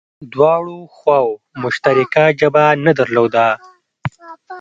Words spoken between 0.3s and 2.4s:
دواړو خواوو مشترکه